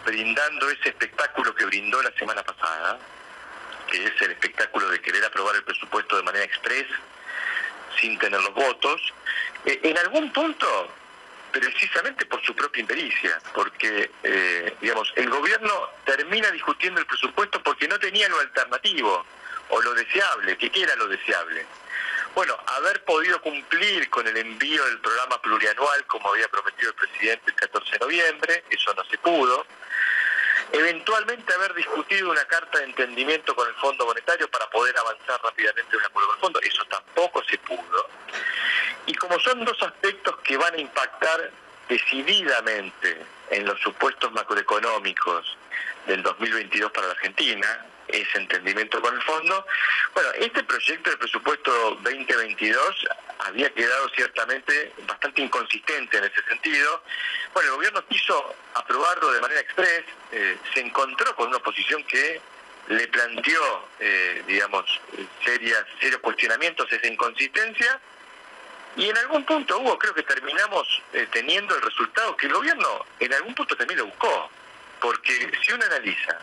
[0.06, 3.00] brindando ese espectáculo que brindó la semana pasada,
[3.88, 6.88] que es el espectáculo de querer aprobar el presupuesto de manera express,
[8.00, 9.02] sin tener los votos,
[9.65, 10.89] eh, en algún punto,
[11.52, 17.88] precisamente por su propia impericia, porque, eh, digamos, el gobierno termina discutiendo el presupuesto porque
[17.88, 19.26] no tenía lo alternativo
[19.70, 21.65] o lo deseable, que era lo deseable.
[22.36, 27.44] Bueno, haber podido cumplir con el envío del programa plurianual como había prometido el presidente
[27.48, 29.65] el 14 de noviembre, eso no se pudo
[30.76, 35.90] eventualmente haber discutido una carta de entendimiento con el Fondo Monetario para poder avanzar rápidamente
[35.92, 36.60] en un acuerdo con el fondo.
[36.62, 38.10] Eso tampoco se pudo.
[39.06, 41.52] Y como son dos aspectos que van a impactar
[41.88, 45.58] decididamente en los supuestos macroeconómicos
[46.08, 49.65] del 2022 para la Argentina, ese entendimiento con el fondo.
[50.13, 51.72] Bueno, este proyecto de presupuesto
[52.04, 53.08] 2022
[53.39, 57.04] había quedado ciertamente bastante inconsistente en ese sentido.
[57.54, 62.41] Bueno, el gobierno quiso aprobarlo de manera express, eh, se encontró con una oposición que
[62.88, 64.86] le planteó, eh, digamos,
[65.44, 68.00] serias, serios cuestionamientos esa inconsistencia
[68.96, 73.06] y en algún punto hubo, creo que terminamos eh, teniendo el resultado que el gobierno
[73.20, 74.50] en algún punto también lo buscó,
[75.02, 76.39] porque si uno analiza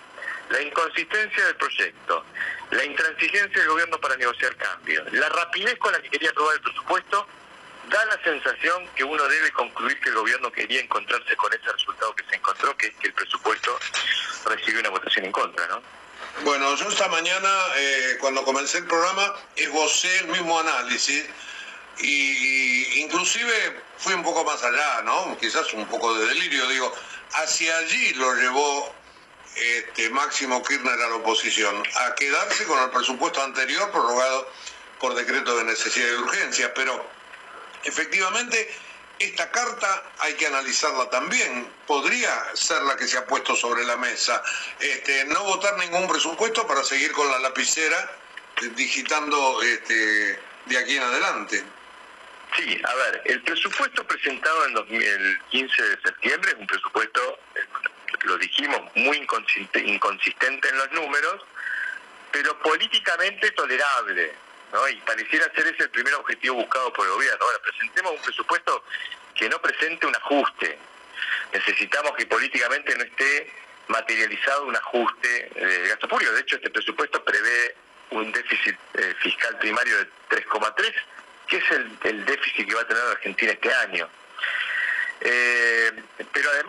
[0.51, 2.25] la inconsistencia del proyecto,
[2.71, 6.61] la intransigencia del gobierno para negociar cambios, la rapidez con la que quería aprobar el
[6.63, 7.27] presupuesto,
[7.89, 12.15] da la sensación que uno debe concluir que el gobierno quería encontrarse con ese resultado
[12.15, 13.79] que se encontró, que es que el presupuesto
[14.47, 15.83] recibió una votación en contra, ¿no?
[16.45, 21.25] Bueno, yo esta mañana, eh, cuando comencé el programa, esbocé el mismo análisis
[21.99, 25.37] y inclusive fui un poco más allá, ¿no?
[25.39, 26.93] Quizás un poco de delirio, digo,
[27.35, 28.95] hacia allí lo llevó
[29.57, 34.51] este, Máximo Kirchner a la oposición, a quedarse con el presupuesto anterior prorrogado
[35.01, 37.05] por decreto de necesidad y urgencia, pero
[37.85, 38.69] efectivamente
[39.19, 41.69] esta carta hay que analizarla también.
[41.87, 44.43] Podría ser la que se ha puesto sobre la mesa.
[44.81, 48.19] Este, no votar ningún presupuesto para seguir con la lapicera
[48.75, 51.65] digitando este, de aquí en adelante.
[52.57, 57.39] Sí, a ver, el presupuesto presentado en el 15 de septiembre es un presupuesto
[58.25, 61.43] lo dijimos, muy inconsistente en los números,
[62.31, 64.33] pero políticamente tolerable,
[64.73, 64.89] ¿no?
[64.89, 67.45] Y pareciera ser ese el primer objetivo buscado por el gobierno.
[67.45, 68.85] Ahora, presentemos un presupuesto
[69.35, 70.79] que no presente un ajuste.
[71.53, 73.53] Necesitamos que políticamente no esté
[73.89, 76.33] materializado un ajuste de gasto público.
[76.33, 77.75] De hecho, este presupuesto prevé
[78.11, 80.93] un déficit eh, fiscal primario de 3,3,
[81.47, 84.09] que es el, déficit que va a tener Argentina este año.
[85.21, 86.02] Eh,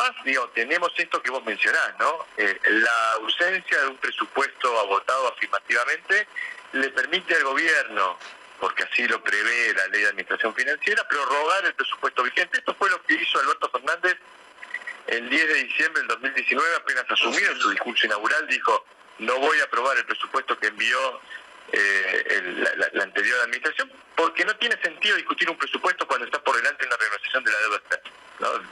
[0.03, 2.25] además, digo, tenemos esto que vos mencionás, ¿no?
[2.37, 6.27] Eh, la ausencia de un presupuesto agotado afirmativamente
[6.73, 8.17] le permite al gobierno,
[8.59, 12.57] porque así lo prevé la ley de administración financiera, prorrogar el presupuesto vigente.
[12.57, 14.17] Esto fue lo que hizo Alberto Fernández
[15.07, 18.85] el 10 de diciembre del 2019, apenas asumido en su discurso inaugural, dijo,
[19.19, 21.19] no voy a aprobar el presupuesto que envió
[21.71, 26.85] eh, la, anterior administración, porque no tiene sentido discutir un presupuesto cuando está por delante
[26.85, 28.11] una renegociación de la deuda externa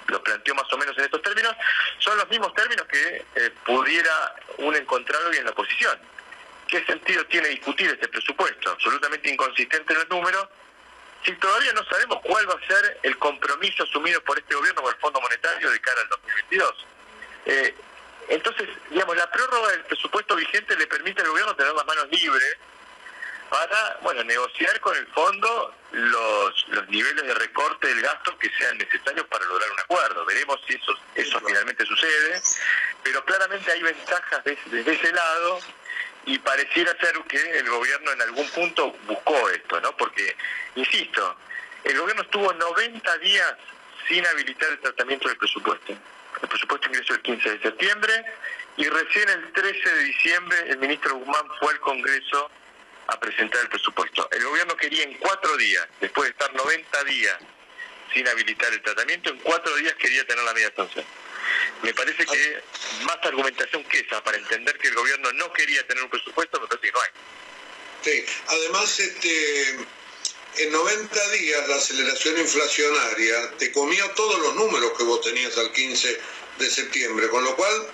[0.08, 1.56] lo planteó más o menos en estos términos,
[2.00, 5.98] son los mismos términos que eh, pudiera uno encontrar hoy en la oposición.
[6.68, 8.72] ¿Qué sentido tiene discutir este presupuesto?
[8.72, 10.48] Absolutamente inconsistente en los números,
[11.24, 14.94] si todavía no sabemos cuál va a ser el compromiso asumido por este gobierno con
[14.94, 16.88] el Fondo Monetario de cara al 2022.
[17.46, 17.76] Eh,
[18.30, 22.58] Entonces, digamos, la prórroga del presupuesto vigente le permite al gobierno tener las manos libres
[23.52, 28.78] para, bueno, negociar con el fondo los, los niveles de recorte del gasto que sean
[28.78, 30.26] necesarios para lograr un acuerdo.
[30.26, 32.42] Veremos si eso, eso finalmente sucede,
[33.04, 35.60] pero claramente hay ventajas desde ese lado
[36.28, 39.98] y pareciera ser que el gobierno en algún punto buscó esto, ¿no?
[39.98, 40.34] Porque,
[40.76, 41.36] insisto,
[41.84, 43.54] el gobierno estuvo 90 días
[44.08, 45.92] sin habilitar el tratamiento del presupuesto.
[46.42, 48.26] El presupuesto ingresó el 15 de septiembre
[48.78, 52.50] y recién el 13 de diciembre el ministro Guzmán fue al Congreso
[53.12, 54.28] a presentar el presupuesto.
[54.32, 57.38] El gobierno quería en cuatro días, después de estar 90 días
[58.14, 61.06] sin habilitar el tratamiento, en cuatro días quería tener la media sanción.
[61.82, 62.62] Me parece que
[63.04, 66.68] más argumentación que esa para entender que el gobierno no quería tener un presupuesto, me
[66.68, 67.10] parece que no hay.
[68.04, 69.72] Sí, además, este,
[70.58, 75.72] en 90 días la aceleración inflacionaria te comió todos los números que vos tenías al
[75.72, 76.22] 15
[76.60, 77.88] de septiembre, con lo cual,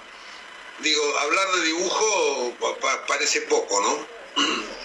[0.80, 2.56] digo, hablar de dibujo
[3.08, 4.77] parece poco, ¿no?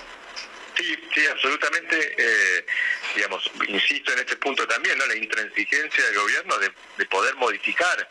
[0.76, 2.14] Sí, sí, absolutamente.
[2.16, 2.66] Eh,
[3.14, 5.06] digamos, insisto en este punto también, ¿no?
[5.06, 8.08] La intransigencia del gobierno de, poder modificar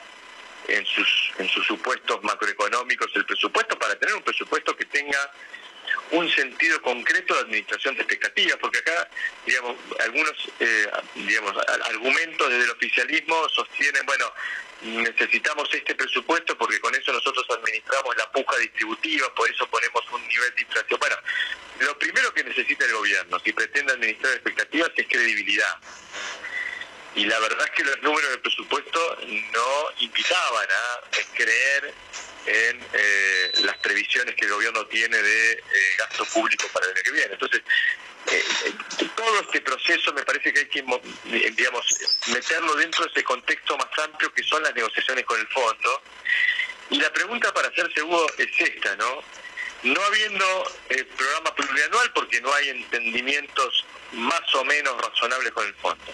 [0.68, 5.32] en sus, en sus supuestos macroeconómicos el presupuesto para tener un presupuesto que tenga
[6.12, 9.10] un sentido concreto de administración de expectativas, porque acá,
[9.46, 14.32] digamos, algunos eh, digamos, argumentos desde el oficialismo sostienen, bueno,
[14.82, 20.28] necesitamos este presupuesto porque con eso nosotros administramos la puja distributiva, por eso ponemos un
[20.28, 21.00] nivel de inflación.
[21.00, 21.16] Bueno,
[21.80, 25.78] lo primero que necesita el gobierno, si pretende administrar expectativas, es credibilidad.
[27.16, 31.94] Y la verdad es que los números del presupuesto no invitaban a creer
[32.46, 35.60] en eh, las previsiones que el gobierno tiene de eh,
[35.98, 37.34] gasto público para el año que viene.
[37.34, 37.62] Entonces,
[38.32, 38.74] eh,
[39.16, 40.84] todo este proceso me parece que hay que
[41.52, 41.86] digamos,
[42.28, 46.02] meterlo dentro de ese contexto más amplio que son las negociaciones con el fondo.
[46.90, 49.24] Y la pregunta para hacerse Hugo es esta, ¿no?
[49.84, 55.74] No habiendo el programa plurianual porque no hay entendimientos más o menos razonables con el
[55.76, 56.14] fondo.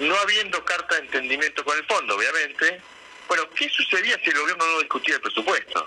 [0.00, 2.80] No habiendo carta de entendimiento con el fondo, obviamente,
[3.28, 5.86] bueno, ¿qué sucedía si el gobierno no discutía el presupuesto?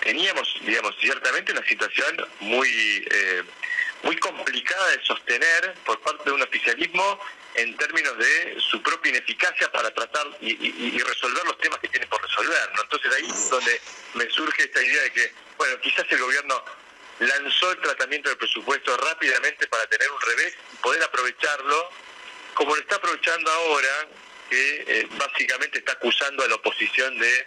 [0.00, 3.42] Teníamos, digamos, ciertamente una situación muy, eh,
[4.02, 7.20] muy complicada de sostener por parte de un oficialismo
[7.54, 12.22] en términos de su propia ineficacia para tratar y, resolver los temas que tiene por
[12.22, 12.70] resolver.
[12.74, 12.82] ¿no?
[12.82, 13.80] Entonces ahí es donde
[14.14, 16.64] me surge esta idea de que, bueno, quizás el gobierno
[17.18, 21.90] lanzó el tratamiento del presupuesto rápidamente para tener un revés y poder aprovecharlo,
[22.54, 24.08] como lo está aprovechando ahora,
[24.48, 27.46] que eh, básicamente está acusando a la oposición de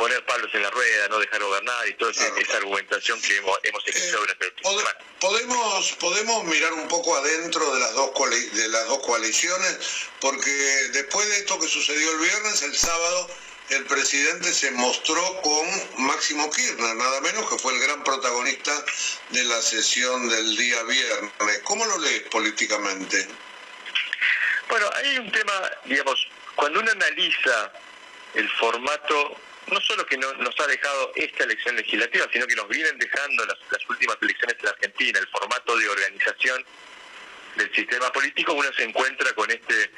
[0.00, 3.86] poner palos en la rueda, no dejar gobernar y toda esa, argumentación que hemos, hemos
[3.86, 4.52] escuchado durante el
[5.20, 9.78] podemos podemos mirar un poco adentro de las dos de las dos coaliciones
[10.18, 10.50] porque
[10.92, 13.28] después de esto que sucedió el viernes el sábado
[13.68, 18.72] el presidente se mostró con Máximo Kirchner, nada menos que fue el gran protagonista
[19.28, 21.60] de la sesión del día viernes.
[21.62, 23.28] ¿Cómo lo lees políticamente?
[24.68, 25.52] Bueno, hay un tema,
[25.84, 27.72] digamos, cuando uno analiza
[28.34, 29.36] el formato
[29.70, 33.44] no solo que no, nos ha dejado esta elección legislativa, sino que nos vienen dejando
[33.46, 36.64] las, últimas elecciones en Argentina, el formato de organización
[37.56, 39.90] del sistema político, uno se encuentra con este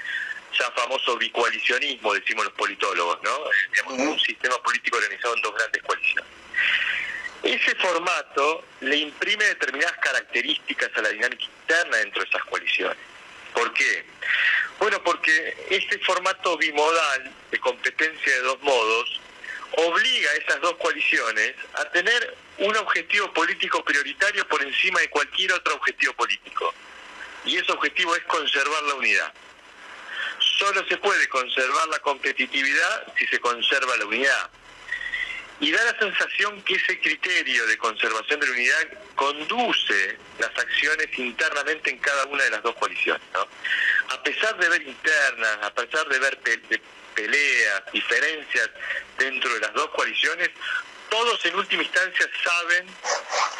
[0.59, 3.39] ya famoso bicoalicionismo, decimos los politólogos, ¿no?
[3.71, 6.31] Digamos, un sistema político organizado en dos grandes coaliciones.
[7.43, 12.99] Ese formato le imprime determinadas características a la dinámica interna dentro de esas coaliciones.
[13.55, 14.05] ¿Por qué?
[14.79, 19.21] Bueno, porque este formato bimodal de competencia de dos modos
[19.77, 25.53] obliga a esas dos coaliciones a tener un objetivo político prioritario por encima de cualquier
[25.53, 26.75] otro objetivo político.
[27.45, 29.33] Y ese objetivo es conservar la unidad.
[30.59, 34.51] Solo se puede conservar la competitividad si se conserva la unidad.
[35.61, 41.07] Y da la sensación que ese criterio de conservación de la unidad conduce las acciones
[41.17, 43.23] internamente en cada una de las dos coaliciones.
[44.09, 46.37] A pesar de ver internas, a pesar de ver
[47.15, 48.71] peleas, diferencias
[49.19, 50.51] dentro de las dos coaliciones,
[51.11, 52.87] todos en última instancia saben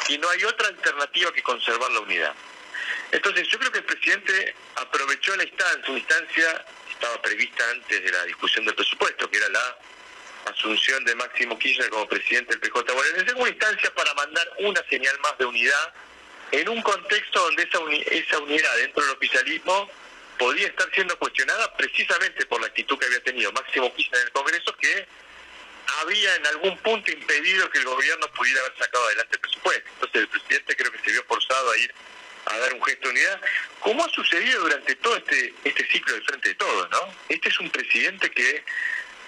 [0.07, 2.33] que no hay otra alternativa que conservar la unidad.
[3.11, 8.03] Entonces yo creo que el presidente aprovechó la instancia, una instancia que estaba prevista antes
[8.03, 9.77] de la discusión del presupuesto, que era la
[10.51, 12.91] asunción de Máximo Kirchner como presidente del PJ.
[13.17, 15.93] En segunda instancia para mandar una señal más de unidad
[16.51, 17.79] en un contexto donde esa,
[18.11, 19.89] esa unidad dentro del oficialismo
[20.37, 24.33] podía estar siendo cuestionada precisamente por la actitud que había tenido Máximo Kirchner en el
[24.33, 25.07] Congreso, que
[26.01, 29.89] había en algún punto impedido que el gobierno pudiera haber sacado adelante el presupuesto.
[29.93, 31.93] Entonces el presidente creo que se vio forzado a ir
[32.45, 33.41] a dar un gesto de unidad,
[33.79, 37.13] como ha sucedido durante todo este, este ciclo del Frente de Todos, ¿no?
[37.29, 38.63] Este es un presidente que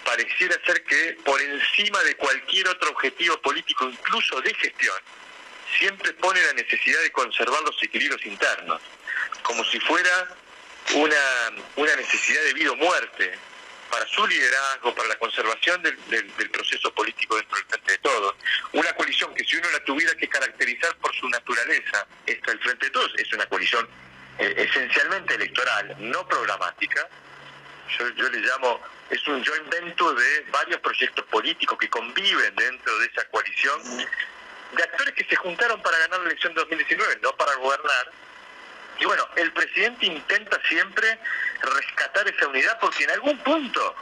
[0.04, 4.96] pareciera ser que por encima de cualquier otro objetivo político, incluso de gestión,
[5.78, 8.80] siempre pone la necesidad de conservar los equilibrios internos,
[9.42, 10.36] como si fuera
[10.94, 13.38] una, una necesidad de vida o muerte
[13.90, 15.96] para su liderazgo, para la conservación del,
[16.50, 18.34] proceso político dentro del Frente de Todos.
[18.72, 22.86] Una coalición que si uno la tuviera que caracterizar por su naturaleza, esta del Frente
[22.86, 23.88] de Todos es una coalición
[24.38, 27.08] eh, esencialmente electoral, no programática.
[27.98, 28.80] Yo, yo le llamo,
[29.10, 34.82] es un joint venture de varios proyectos políticos que conviven dentro de esa coalición, de
[34.82, 38.10] actores que se juntaron para ganar la elección de 2019, no para gobernar,
[38.98, 41.18] y bueno, el presidente intenta siempre
[41.60, 43.94] rescatar esa unidad porque en algún punto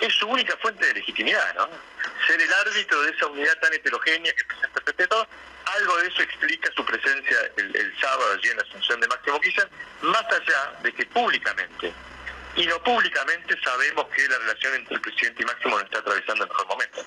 [0.00, 1.68] es su única fuente de legitimidad, ¿no?
[2.26, 5.28] Ser el árbitro de esa unidad tan heterogénea que presenta el todo,
[5.76, 9.68] algo de eso explica su presencia el, sábado allí en la Asunción de Máximo Kirchner,
[10.02, 11.92] más allá de que públicamente
[12.56, 16.44] y no públicamente sabemos que la relación entre el presidente y Máximo no está atravesando
[16.44, 17.04] el mejor momento.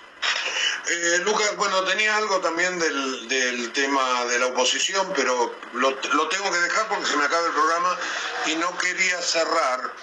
[0.85, 6.57] Eh, Lucas, bueno, tenía algo también del, tema de la oposición, pero lo, tengo que
[6.59, 7.97] dejar porque se me acaba el programa
[8.45, 9.93] y no quería cerrar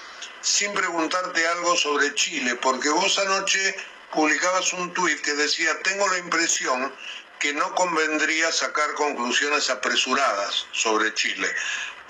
[0.41, 3.77] sin preguntarte algo sobre Chile, porque vos anoche
[4.13, 6.95] publicabas un tuit que decía, tengo la impresión
[7.39, 11.49] que no convendría sacar conclusiones apresuradas sobre Chile.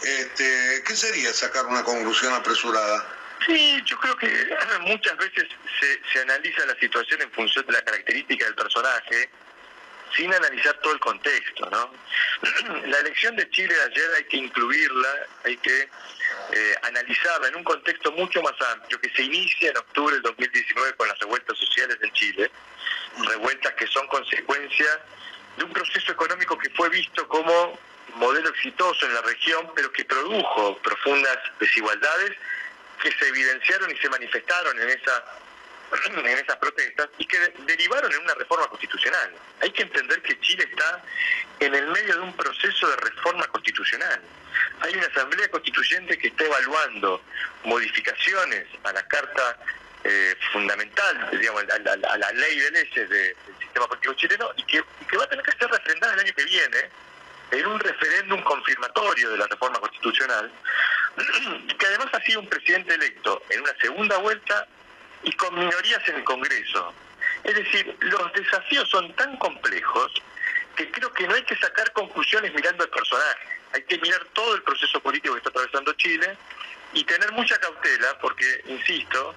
[0.03, 3.24] Este, ¿Qué sería sacar una conclusión apresurada?
[3.47, 4.29] Sí, yo creo que
[4.81, 5.45] muchas veces
[6.13, 9.29] se, analiza la situación en función de la característica del personaje
[10.17, 11.91] sin analizar todo el contexto, ¿no?
[12.87, 15.89] La elección de Chile de ayer hay que incluirla, hay que
[16.53, 20.95] eh, analizarla en un contexto mucho más amplio que se inicia en octubre del 2019
[20.95, 22.51] con las revueltas sociales en Chile,
[23.27, 24.87] revueltas que son consecuencia
[25.57, 27.77] de un proceso económico que fue visto como
[28.15, 32.37] modelo exitoso en la región, pero que produjo profundas desigualdades
[33.03, 35.25] que se evidenciaron y se manifestaron en esa
[36.07, 39.33] en esas protestas y que derivaron en una reforma constitucional.
[39.61, 41.03] Hay que entender que Chile está
[41.61, 44.21] en el medio de un proceso de reforma constitucional.
[44.81, 47.23] Hay una asamblea constituyente que está evaluando
[47.65, 49.59] modificaciones a la carta
[50.05, 55.05] eh, fundamental, digamos, a, la ley de leyes del sistema político chileno y que, y
[55.07, 56.91] que va a tener que ser refrendada el año que viene
[57.51, 60.51] en un referéndum confirmatorio de la reforma constitucional,
[61.79, 64.67] que además ha sido un presidente electo en una segunda vuelta
[65.23, 66.93] y con minorías en el Congreso.
[67.45, 70.13] Es decir, los desafíos son tan complejos
[70.77, 74.55] que creo que no hay que sacar conclusiones mirando el personaje, hay que mirar todo
[74.55, 76.37] el proceso político que está atravesando Chile
[76.93, 79.35] y tener mucha cautela porque, insisto,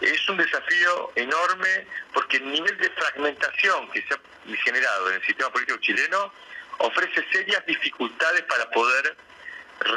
[0.00, 5.26] es un desafío enorme porque el nivel de fragmentación que se ha generado en el
[5.26, 6.32] sistema político chileno
[6.78, 9.16] ofrece serias dificultades para poder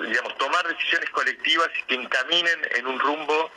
[0.08, 3.52] digamos, tomar decisiones colectivas que encaminen en un rumbo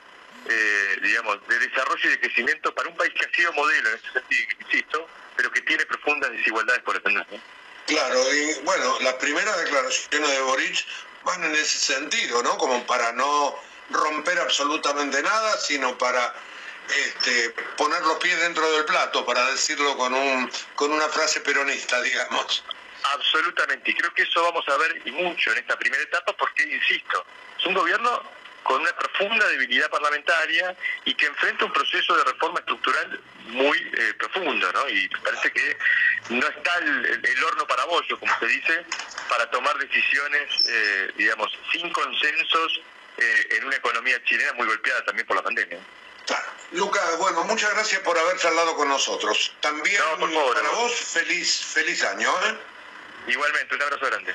[0.49, 3.95] eh, digamos, de desarrollo y de crecimiento para un país que ha sido modelo en
[3.95, 7.27] ese sentido, insisto, pero que tiene profundas desigualdades por defender.
[7.87, 10.85] Claro, y bueno, las primeras declaraciones de Boric
[11.25, 12.57] van en ese sentido, ¿no?
[12.59, 13.57] Como para no
[13.91, 16.35] romper absolutamente nada, sino para
[16.89, 22.01] este, poner los pies dentro del plato, para decirlo con, un, con una frase peronista,
[22.03, 22.65] digamos.
[23.15, 26.63] Absolutamente, y creo que eso vamos a ver y mucho en esta primera etapa porque,
[26.63, 27.25] insisto,
[27.59, 28.23] es un gobierno
[28.63, 34.15] con una profunda debilidad parlamentaria y que enfrenta un proceso de reforma estructural muy eh,
[34.19, 34.89] profundo, ¿no?
[34.89, 35.77] Y parece que
[36.31, 38.87] no está el, horno para bollo, como se dice,
[39.29, 42.81] para tomar decisiones, eh, digamos, sin consensos
[43.19, 45.79] eh, en una economía chilena muy golpeada también por la pandemia.
[46.73, 49.55] Lucas, bueno, muchas gracias por haber charlado con nosotros.
[49.61, 50.01] También
[50.55, 52.33] para vos, feliz, feliz año.
[53.27, 54.35] Igualmente, un abrazo grande.